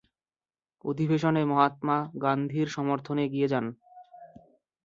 অধিবেশনে 0.85 1.41
মহাত্মা 1.45 1.95
গান্ধীর 2.23 2.67
সমর্থনে 2.67 3.21
এগিয়ে 3.25 3.47
যান। 3.47 3.65